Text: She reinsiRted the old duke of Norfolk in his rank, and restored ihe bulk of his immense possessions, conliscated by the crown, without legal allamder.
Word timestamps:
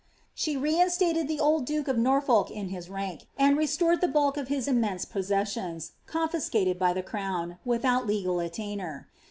She 0.33 0.55
reinsiRted 0.57 1.27
the 1.27 1.39
old 1.39 1.65
duke 1.67 1.87
of 1.87 1.95
Norfolk 1.95 2.49
in 2.49 2.69
his 2.69 2.89
rank, 2.89 3.27
and 3.37 3.55
restored 3.55 4.03
ihe 4.03 4.11
bulk 4.11 4.35
of 4.35 4.47
his 4.47 4.67
immense 4.67 5.05
possessions, 5.05 5.91
conliscated 6.07 6.79
by 6.79 6.93
the 6.93 7.03
crown, 7.03 7.59
without 7.65 8.07
legal 8.07 8.37
allamder. 8.37 9.05